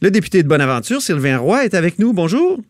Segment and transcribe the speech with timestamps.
[0.00, 2.12] Le député de Bonaventure, Sylvain Roy, est avec nous.
[2.12, 2.60] Bonjour.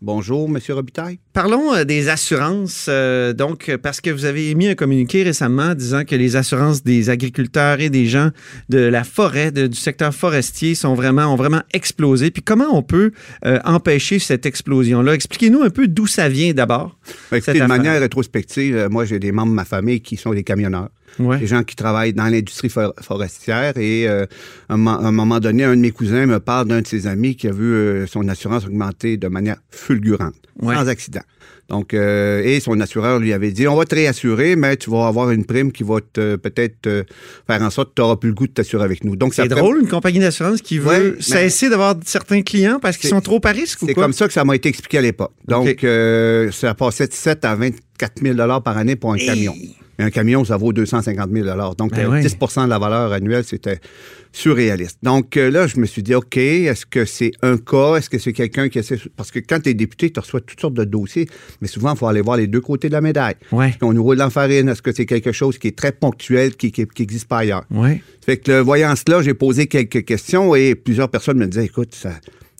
[0.00, 0.60] Bonjour, M.
[0.68, 1.18] Robitaille.
[1.32, 2.86] Parlons euh, des assurances.
[2.88, 7.10] euh, donc, parce que vous avez émis un communiqué récemment disant que les assurances des
[7.10, 8.30] agriculteurs et des gens
[8.68, 12.30] de la forêt, de- du secteur forestier, sont vraiment, ont vraiment explosé.
[12.30, 13.10] Puis comment on peut
[13.44, 15.14] euh, empêcher cette explosion-là?
[15.14, 16.96] Expliquez-nous un peu d'où ça vient d'abord.
[17.32, 20.90] Ben, de manière rétrospective, moi, j'ai des membres de ma famille qui sont des camionneurs.
[21.18, 21.38] Ouais.
[21.38, 23.76] Des gens qui travaillent dans l'industrie for- forestière.
[23.76, 24.26] Et euh,
[24.68, 27.06] à un, à un moment donné, un de mes cousins me parle d'un de ses
[27.06, 30.74] amis qui a vu euh, son assurance augmenter de manière fulgurante, Ouais.
[30.74, 31.20] sans accident.
[31.68, 35.06] Donc, euh, et son assureur lui avait dit, on va te réassurer, mais tu vas
[35.06, 37.02] avoir une prime qui va te peut-être euh,
[37.46, 39.16] faire en sorte que tu n'auras plus le goût de t'assurer avec nous.
[39.16, 43.10] Donc, C'est drôle, une compagnie d'assurance qui veut Ouais, cesser d'avoir certains clients parce qu'ils
[43.10, 45.32] sont trop à risque ou C'est comme ça que ça m'a été expliqué à l'époque.
[45.46, 49.54] Donc, euh, ça passait de 7 à 24 000 par année pour un camion.
[49.98, 52.22] Et un camion, ça vaut 250 000 Donc, Ben euh, ouais.
[52.22, 53.80] 10% de la valeur annuelle, c'était
[54.32, 54.98] surréaliste.
[55.02, 57.96] Donc, euh, là, je me suis dit, OK, est-ce que c'est un cas?
[57.96, 58.98] Est-ce que c'est quelqu'un qui essaie...
[59.16, 61.26] Parce que quand tu es député, tu reçois toutes sortes de dossiers,
[61.60, 63.34] mais souvent, il faut aller voir les deux côtés de la médaille.
[63.50, 63.70] Ouais.
[63.70, 64.68] Est-ce qu'on nous roule la farine?
[64.68, 67.64] Est-ce que c'est quelque chose qui est très ponctuel, qui n'existe pas ailleurs?
[67.70, 68.00] Ouais.
[68.24, 71.94] Fait que le voyant cela, j'ai posé quelques questions et plusieurs personnes me disaient, écoute,
[71.94, 72.10] ça,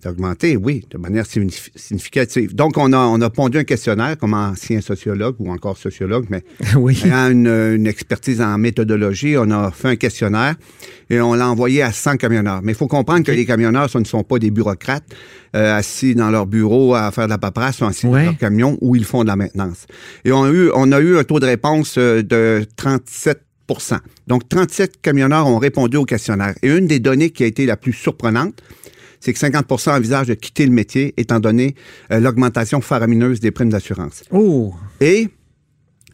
[0.07, 2.55] augmenté, oui, de manière signif- significative.
[2.55, 6.45] Donc, on a, on a pondu un questionnaire comme ancien sociologue ou encore sociologue, mais
[6.77, 7.01] oui.
[7.05, 10.55] ayant une, une expertise en méthodologie, on a fait un questionnaire
[11.11, 12.61] et on l'a envoyé à 100 camionneurs.
[12.63, 15.05] Mais il faut comprendre que les camionneurs, ce ne sont pas des bureaucrates
[15.57, 18.21] euh, assis dans leur bureau à faire de la paperasse, sont assis Ouais.
[18.25, 19.87] dans leur camion où ils font de la maintenance.
[20.25, 23.35] Et on a eu, on a eu un taux de réponse euh, de 37%
[24.29, 26.55] donc, 37 camionneurs ont répondu au questionnaire.
[26.63, 28.63] Et une des données qui a été la plus surprenante,
[29.21, 31.75] c'est que 50% envisagent de quitter le métier étant donné
[32.13, 34.23] euh, l'augmentation faramineuse des primes d'assurance.
[34.31, 34.75] Oh.
[35.01, 35.29] Et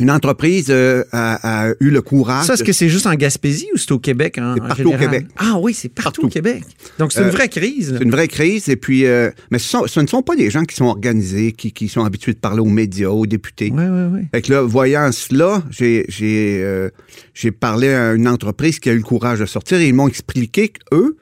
[0.00, 2.46] une entreprise euh, a, a eu le courage.
[2.46, 4.38] Ça, est-ce que c'est juste en Gaspésie ou c'est au Québec?
[4.38, 4.98] En, C'est en partout au?
[4.98, 5.27] Québec.
[5.36, 6.27] Ah oui, c'est partout, Partout.
[6.27, 6.64] au Québec.
[6.98, 7.92] Donc, c'est une Euh, vraie crise.
[7.92, 7.98] là.
[7.98, 8.69] C'est une vraie crise.
[8.69, 11.52] Et puis, euh, mais ce, sont- ce ne sont pas des gens qui sont organisés,
[11.52, 13.70] qui, qui sont habitués de parler aux médias, aux députés.
[13.72, 14.20] Oui, oui, oui.
[14.34, 16.89] Fait que là, voyant cela, j'ai j'ai
[17.33, 20.08] j'ai parlé à une entreprise qui a eu le courage de sortir et ils m'ont
[20.08, 21.17] expliqué qu'eux,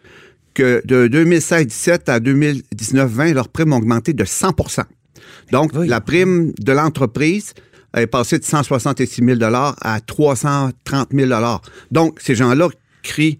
[0.54, 4.84] que de 2016-17 à 2019-20, leurs primes ont augmenté de 100%
[5.50, 5.88] Donc, Oui.
[5.88, 7.54] la prime de l'entreprise
[7.96, 11.30] est passée de 166 000 à 330 000
[11.90, 12.68] Donc, ces gens-là
[13.02, 13.38] crient,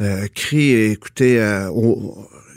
[0.00, 1.70] euh, crient, écoutez, euh,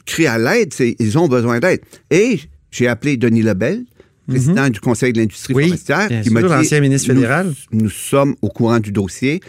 [0.05, 1.81] crient à l'aide, ils ont besoin d'aide.
[2.09, 2.39] Et
[2.71, 3.83] j'ai appelé Denis Lebel,
[4.29, 5.53] président du Conseil de l'industrie.
[5.53, 7.53] Oui, forestière, bien qui m'a dit ministre fédéral.
[7.71, 9.41] Nous, sommes au courant du dossier.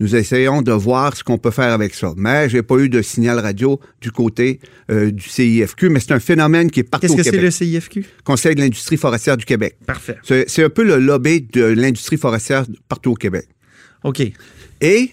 [0.00, 2.12] Nous essayons de voir ce qu'on peut faire avec ça.
[2.16, 4.60] Mais j'ai pas eu de signal radio du côté
[4.90, 8.04] euh, du CIFQ, mais c'est un phénomène qui est partout Qu'est-ce que c'est le CIFQ?
[8.24, 9.76] Conseil de l'industrie forestière du Québec.
[9.86, 10.18] Parfait.
[10.22, 13.46] C'est un peu le lobby de l'industrie forestière partout au Québec.
[14.04, 14.22] OK.
[14.80, 15.10] Et,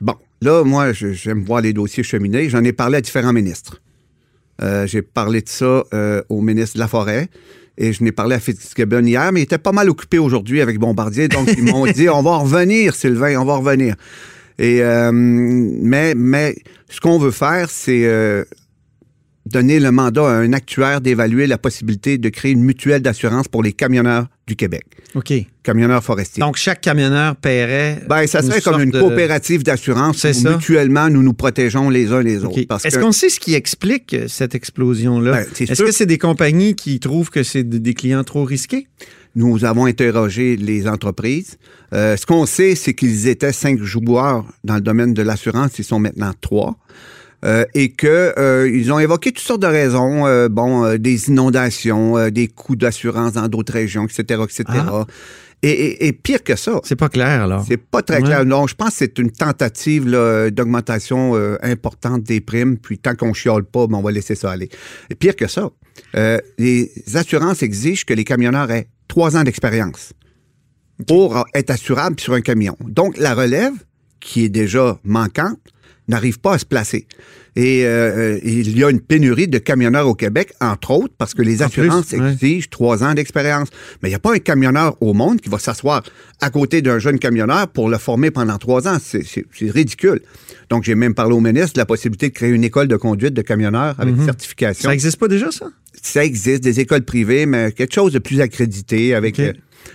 [0.00, 2.48] bon, là, moi, j'aime voir les dossiers cheminer.
[2.48, 3.80] J'en ai parlé à différents ministres.
[4.62, 7.28] Euh, J'ai parlé de ça euh, au ministre de la Forêt.
[7.82, 10.78] Et je n'ai parlé à Fitzgibbon hier, mais il était pas mal occupé aujourd'hui avec
[10.78, 11.28] Bombardier.
[11.28, 13.94] Donc, ils m'ont dit, on va en revenir, Sylvain, on va en revenir.
[14.58, 16.56] Et, euh, mais, mais
[16.90, 18.44] ce qu'on veut faire, c'est euh,
[19.52, 23.62] donner le mandat à un actuaire d'évaluer la possibilité de créer une mutuelle d'assurance pour
[23.62, 24.84] les camionneurs du Québec,
[25.14, 25.32] OK.
[25.62, 26.40] camionneurs forestiers.
[26.40, 28.02] Donc, chaque camionneur paierait.
[28.08, 30.50] Ben, ça serait comme une coopérative d'assurance où ça.
[30.56, 32.58] mutuellement nous nous protégeons les uns les autres.
[32.84, 35.32] Est-ce qu'on sait ce qui explique euh, cette explosion-là?
[35.32, 38.86] Ben, Est-ce que c'est des compagnies qui trouvent que c'est de- des clients trop risqués?
[39.36, 41.56] nous avons interrogé les entreprises.
[41.94, 45.78] Euh, ce qu'on sait, c'est qu'ils étaient cinq joueurs dans le domaine de l'assurance.
[45.78, 46.76] Ils sont maintenant trois.
[47.44, 51.28] Euh, et que euh, ils ont évoqué toutes sortes de raisons, euh, bon, euh, des
[51.28, 54.64] inondations, euh, des coûts d'assurance dans d'autres régions, etc., etc.
[54.68, 55.06] Ah.
[55.62, 57.64] Et, et- et pire que ça, C'est pas clair, alors.
[57.66, 58.22] C'est pas très Ouais.
[58.24, 58.44] clair.
[58.44, 62.76] Non, je pense que c'est une tentative là, d'augmentation euh, importante des primes.
[62.78, 64.68] Puis tant qu'on chiale pas, ben, on va laisser ça aller.
[65.10, 65.70] Et pire que ça,
[66.16, 70.12] euh, les assurances exigent que les camionneurs aient trois ans d'expérience
[71.06, 72.76] pour être assurables sur un camion.
[72.80, 73.72] Donc la relève,
[74.20, 75.58] qui est déjà manquante,
[76.10, 77.06] n'arrive pas à se placer.
[77.56, 81.34] Et euh, euh, il y a une pénurie de camionneurs au Québec, entre autres, parce
[81.34, 83.68] que les plus, assurances exigent trois ans d'expérience.
[84.02, 86.02] Mais il n'y a pas un camionneur au monde qui va s'asseoir
[86.40, 88.98] à côté d'un jeune camionneur pour le former pendant trois ans.
[89.00, 89.24] C'est-
[89.62, 90.20] ridicule.
[90.68, 93.34] Donc, j'ai même parlé au ministre de la possibilité de créer une école de conduite
[93.34, 94.88] de camionneurs avec certification.
[94.88, 95.66] Ça existe pas déjà, ça?
[96.00, 99.38] Ça existe, des écoles privées, mais quelque chose de plus accrédité avec.
[99.40, 99.52] Euh,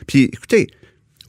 [0.07, 0.67] puis, écoutez,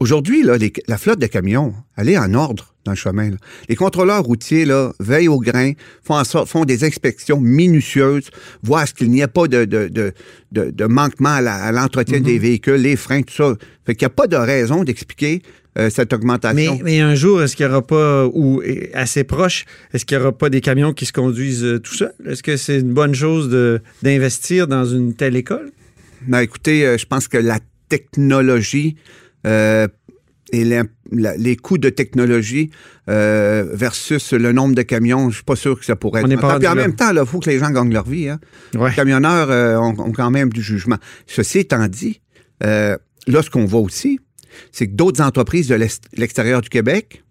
[0.00, 0.42] aujourd'hui,
[0.86, 3.30] la flotte de camions, elle est en ordre dans le chemin.
[3.30, 3.36] là.
[3.68, 5.72] Les contrôleurs routiers là, veillent au grain,
[6.04, 8.30] font, en sorte, font des inspections minutieuses,
[8.62, 10.12] voient ce qu'il n'y ait pas de, de, de,
[10.52, 13.54] de- de manquement à l'entretien des véhicules, les freins, tout ça.
[13.84, 15.42] Fait qu'il n'y a pas de raison d'expliquer
[15.78, 16.76] euh, cette augmentation.
[16.76, 18.62] Mais, mais un jour, est-ce qu'il n'y aura pas, ou
[18.94, 22.14] assez proche, est-ce qu'il n'y aura pas des camions qui se conduisent euh, tout seuls?
[22.24, 23.50] Est-ce que c'est une bonne chose
[24.02, 25.72] d'investir dans une telle école?
[26.28, 27.58] Ben, écoutez, euh, je pense que la
[27.88, 28.96] technologie
[29.46, 29.88] euh,
[30.52, 32.70] et les, la- les coûts de technologie
[33.08, 36.28] euh, versus le nombre de camions, je suis pas sûr que ça pourrait On être.
[36.30, 36.58] n'est pas.
[36.58, 38.28] Puis en même temps, il faut que les gens gagnent leur vie.
[38.28, 38.38] Hein.
[38.74, 38.90] Ouais.
[38.90, 40.96] Les camionneurs euh, ont, ont quand même du jugement.
[41.26, 42.20] Ceci étant dit,
[42.62, 42.96] euh,
[43.26, 44.20] là, ce qu'on voit aussi,
[44.72, 47.24] c'est que d'autres entreprises de l'ex- l'extérieur du Québec,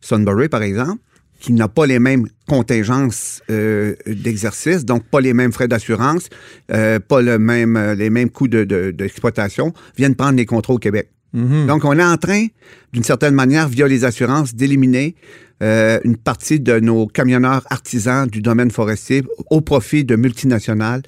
[0.00, 1.00] Sunbury par exemple,
[1.40, 6.28] qui n'a pas les mêmes contingences euh, d'exercice, donc pas les mêmes frais d'assurance,
[6.72, 10.78] euh, pas le même, les mêmes coûts de- de- d'exploitation, viennent prendre les contrats au
[10.78, 11.10] Québec.
[11.32, 11.66] Mhm.
[11.66, 12.46] Donc, on est en train,
[12.92, 15.14] d'une certaine manière, via les assurances, d'éliminer
[15.62, 21.02] euh, une partie de nos camionneurs artisans du domaine forestier au profit de multinationales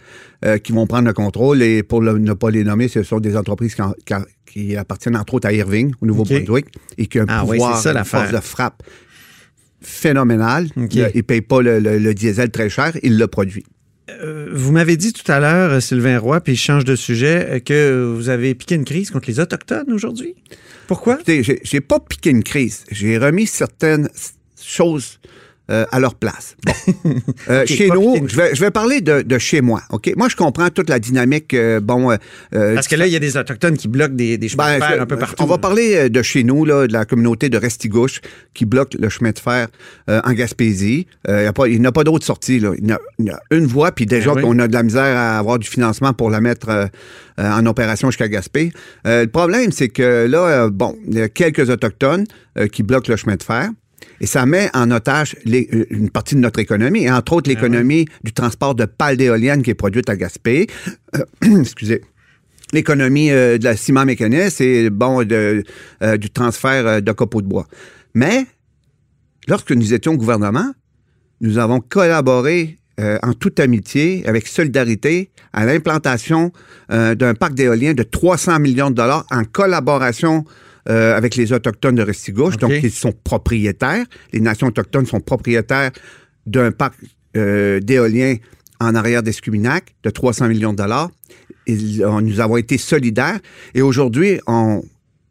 [0.44, 1.62] euh, qui vont prendre le contrôle.
[1.62, 4.24] Et pour le- ne pas les nommer, ce sont des entreprises qui, en- qui en-
[4.44, 6.66] qui appartiennent entre autres à Irving, au Nouveau-Brunswick,
[6.98, 8.82] et qui ont un Ah pouvoir, ça, une force de frappe
[9.80, 10.68] phénoménale.
[10.76, 10.94] OK.
[10.94, 13.64] Le- ils ne payent pas le, le- le diesel très cher, ils le produisent.
[14.10, 17.58] Euh, vous m'avez dit tout à l'heure, Sylvain Roy, puis je change de sujet, euh,
[17.60, 20.34] que vous avez piqué une crise contre les Autochtones aujourd'hui.
[20.88, 21.19] Pourquoi?
[21.26, 22.84] J'ai- pas piqué une crise.
[22.90, 24.08] J'ai remis certaines
[24.60, 25.20] choses
[25.70, 26.56] euh, à leur place.
[26.67, 26.73] Bon.
[27.49, 29.82] Euh, chez nous, je vais, je vais parler de, de chez moi.
[29.91, 30.12] OK?
[30.17, 31.55] Moi, je comprends toute la dynamique.
[31.55, 32.17] euh, bon, euh,
[32.55, 34.75] euh, Parce que là, il y a des Autochtones qui bloquent des, des chemins ben,
[34.79, 35.43] de fer je- un peu partout.
[35.43, 38.20] On va parler euh, de chez nous, là, de la communauté de Restigouche
[38.55, 39.69] qui bloque le chemin de fer
[40.09, 41.06] euh, en Gaspésie.
[41.29, 42.61] Euh, il y a pas- il n'y a pas d'autre sortie.
[42.61, 42.73] Là.
[42.79, 44.43] Il, y a, il y a une voie, puis déjà Ben oui.
[44.43, 46.91] qu'on a de la misère à avoir du financement pour la mettre
[47.38, 48.73] en opération jusqu'à Gaspé.
[49.06, 52.26] Euh, le problème, c'est que là, bon, il y a quelques Autochtones
[52.59, 53.70] euh, qui bloquent le chemin de fer.
[54.20, 57.50] Et ça met en otage les- euh, une partie de notre économie, et entre autres
[57.50, 60.66] l'économie du transport de pales d'éoliennes qui est produite à Gaspé.
[61.16, 61.25] Euh,
[61.60, 62.02] excusez
[62.72, 65.62] l'économie euh, de la ciment mécanique et bon de,
[66.02, 67.66] euh, du transfert de copeaux de bois.
[68.14, 68.46] Mais
[69.46, 70.72] lorsque nous étions au gouvernement,
[71.43, 76.52] nous avons collaboré euh, en toute amitié, avec solidarité, à l'implantation
[76.90, 80.44] euh, d'un parc d'éolien de 300 millions de dollars en collaboration
[80.88, 82.56] euh, avec les Autochtones de Restigouche.
[82.58, 84.04] Donc, ils sont propriétaires.
[84.32, 85.90] Les nations autochtones sont propriétaires
[86.46, 86.94] d'un parc
[87.80, 88.36] d'éolien
[88.80, 91.10] en arrière d'Escuminac de 300 millions de dollars.
[91.66, 93.38] Ils- on- nous avons été solidaires.
[93.74, 94.82] Et aujourd'hui, on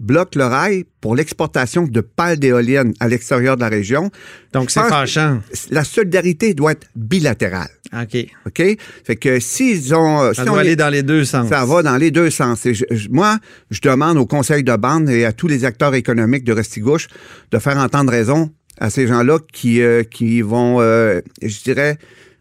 [0.01, 4.09] bloque le rail pour l'exportation de pales d'éoliennes à l'extérieur de la région.
[4.53, 5.39] Donc, c'est fâchant.
[5.69, 7.69] La solidarité doit être bilatérale.
[7.93, 8.25] OK.
[8.47, 8.77] OK?
[9.05, 10.33] Fait que s'ils ont.
[10.33, 11.49] Ça si doit on aller est- dans les deux sens.
[11.49, 12.65] ça va dans les deux sens.
[12.65, 13.37] Et je- je- moi,
[13.69, 17.07] je demande au conseil de bande et à tous les acteurs économiques de Restigouche
[17.51, 18.49] de faire entendre raison
[18.79, 21.97] à ces gens-là qui, euh, qui vont, euh, je dirais,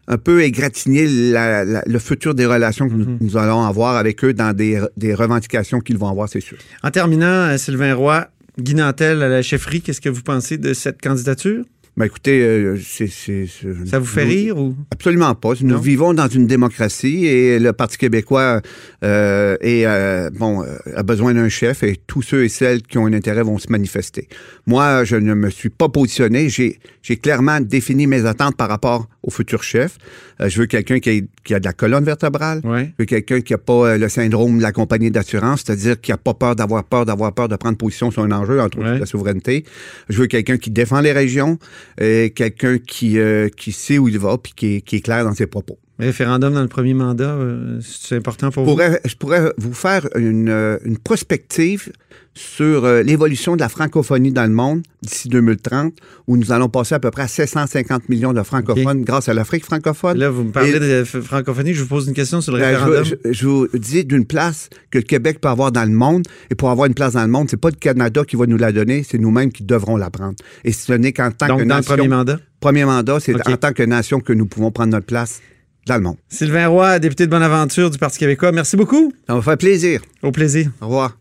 [0.07, 3.17] un peu égratigner la- la- le futur des relations que nous- Mhm.
[3.21, 6.57] nous, allons avoir avec eux dans des, des revendications qu'ils vont avoir, c'est sûr.
[6.83, 8.27] En terminant, euh, Sylvain Roy,
[8.59, 11.63] Guy Nantel à la chefferie, qu'est-ce que vous pensez de cette candidature?
[11.97, 13.07] Ben écoutez, euh, c'est...
[13.07, 14.73] c'est- c'est- Ça vous fait rire ou?
[14.91, 15.51] Absolument pas.
[15.61, 15.77] Nous Non?
[15.79, 18.61] vivons dans une démocratie et le Parti québécois
[19.03, 22.97] euh, est, euh, bon, euh, a besoin d'un chef et tous ceux et celles qui
[22.97, 24.29] ont un intérêt vont se manifester.
[24.67, 26.47] Moi, je ne me suis pas positionné.
[26.47, 29.97] J'ai, j'ai clairement défini mes attentes par rapport au futur chef.
[30.39, 32.61] Euh, je veux quelqu'un qui, ait- qui a de la colonne vertébrale.
[32.63, 32.85] Oui.
[32.85, 36.11] Je veux quelqu'un qui n'a pas euh, le syndrome de la compagnie d'assurance, c'est-à-dire qui
[36.11, 38.91] n'a pas peur d'avoir peur, d'avoir peur de prendre position sur un enjeu, entre autres
[38.93, 38.99] Ouais.
[38.99, 39.65] la souveraineté.
[40.09, 41.59] Je veux quelqu'un qui défend les régions,
[41.97, 45.47] quelqu'un qui, euh, qui sait où il va, puis qui qui est clair dans ses
[45.47, 45.77] propos.
[46.05, 48.75] Référendum dans le premier mandat, euh, c'est important pour Je vous?
[48.75, 51.91] pourrais, je pourrais vous faire une, euh, une prospective
[52.33, 55.93] sur euh, l'évolution de la francophonie dans le monde d'ici 2030,
[56.27, 59.63] où nous allons passer à peu près à 750 millions de francophones grâce à l'Afrique
[59.65, 60.17] francophone.
[60.17, 62.69] Là, vous me parlez Et- de francophonie, je vous pose une question sur le Ben,
[62.69, 63.03] référendum.
[63.03, 66.23] je, je- je vous dis d'une place que le Québec peut avoir dans le monde.
[66.49, 68.57] Et pour avoir une place dans le monde, c'est pas le Canada qui va nous
[68.57, 70.35] la donner, c'est nous-mêmes qui devrons la prendre.
[70.63, 72.39] Et ce n'est qu'en tant Donc, que dans nation, le premier mandat?
[72.59, 75.41] premier mandat, c'est en tant que nation que nous pouvons prendre notre place
[75.87, 76.17] dans le monde.
[76.29, 79.13] Sylvain Roy, député de Bonaventure du Parti québécois, merci beaucoup.
[79.27, 80.01] Ça va faire plaisir.
[80.21, 80.69] Au plaisir.
[80.81, 81.20] Au revoir.